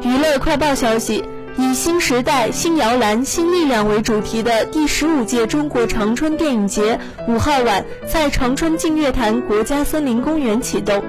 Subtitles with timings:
[0.00, 1.24] 娱乐快报消息：
[1.56, 11.04] 以“新时代、新摇篮、新力量”为主题的第十五届中国长春电影节五号晚在长春净月潭国家森林公园启动。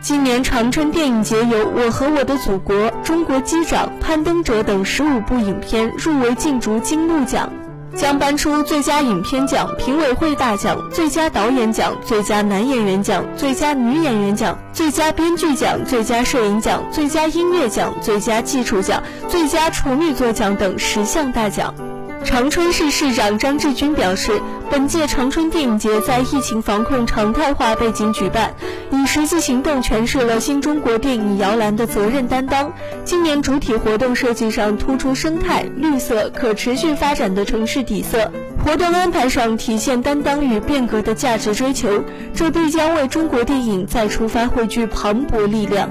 [0.00, 7.50] 今年长春电影节由《我和我的祖国》《中国机长》《攀登者》等十五部影片入围竞逐金鹿奖。
[7.96, 21.95] 将颁出最佳影片奖、评委会大奖、最佳导演奖、最佳男演员奖、最佳女演员奖、最佳编剧奖、最佳摄影奖、最佳音乐奖、最佳技术奖、最佳处女作奖等十项大奖。
[22.26, 28.52] 长春市市长张志军表示，本届长春电影节在疫情防控常态化背景举办，
[28.90, 32.72] 以实际行动诠释了新中国电影摇篮的责任担当。
[33.04, 38.30] 今年主体活动设计上突出生态、绿色、可持续发展的城市底色，
[38.64, 42.02] 活动安排上体现担当与变革的价值追求，
[42.34, 45.88] 这必将为中国电影再出发汇聚磅礴力量。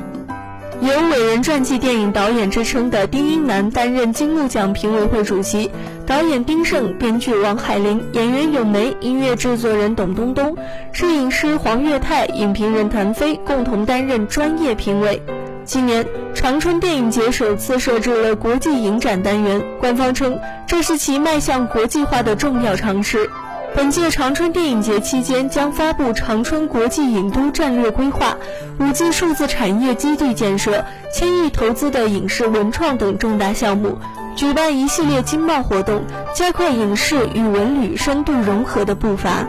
[0.81, 5.71] 有伟人传记电影导演之称的丁英南担任金鹿奖评委会主席，
[6.05, 10.57] 导演丁晟、编剧王海林、演员咏梅、音乐制作人董冬冬、
[10.91, 15.21] 摄影师黄岳泰、影评人谭飞共同担任专业评委。
[15.63, 23.29] 今年长春电影节首次设置了国际影展单元，官方称这是其迈向国际化的重要尝试。
[23.75, 28.37] 本届长春电影节期间将发布长春国际影都战略规划、
[28.79, 33.97] 五 G 数字产业基地建设、千亿投资的影视文创等重大项目，
[34.33, 36.03] 举办一系列经贸活动，
[36.33, 39.45] 加快影视与文旅深度融合的步伐。